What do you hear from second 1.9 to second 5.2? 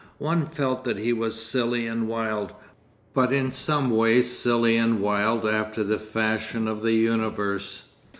wild, but in some way silly and